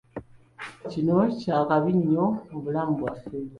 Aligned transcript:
Kino 0.89 1.17
kya 1.39 1.57
kabi 1.67 1.91
nnyo 1.97 2.25
mu 2.49 2.57
bulamu 2.63 2.93
bwaffe! 3.01 3.37